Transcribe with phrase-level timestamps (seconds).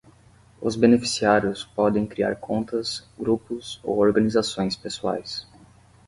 [0.59, 5.45] Os beneficiários podem criar contas, grupos ou organizações pessoais.